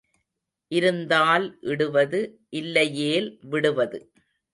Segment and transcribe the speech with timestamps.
[0.71, 2.21] இருந்தால் இடுவது
[2.51, 3.99] இல்லையேல் விடுவது.